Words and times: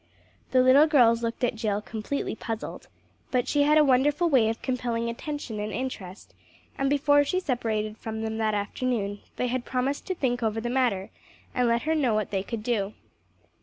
The 0.49 0.63
little 0.63 0.87
girls 0.87 1.21
looked 1.21 1.43
at 1.43 1.53
Jill 1.53 1.79
completely 1.79 2.33
puzzled, 2.35 2.87
but 3.29 3.47
she 3.47 3.61
had 3.61 3.77
a 3.77 3.83
wonderful 3.83 4.27
way 4.29 4.49
of 4.49 4.63
compelling 4.63 5.11
attention 5.11 5.59
and 5.59 5.71
interest, 5.71 6.33
and 6.75 6.89
before 6.89 7.23
she 7.23 7.39
separated 7.39 7.99
from 7.99 8.23
them 8.23 8.37
that 8.39 8.55
afternoon 8.55 9.19
they 9.35 9.45
had 9.45 9.63
promised 9.63 10.07
to 10.07 10.15
think 10.15 10.41
over 10.41 10.59
the 10.59 10.71
matter, 10.71 11.11
and 11.53 11.67
let 11.67 11.83
her 11.83 11.93
know 11.93 12.15
what 12.15 12.31
they 12.31 12.41
could 12.41 12.63
do. 12.63 12.95